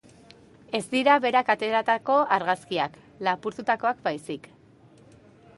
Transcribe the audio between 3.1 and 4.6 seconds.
lapurtutakoak baizik.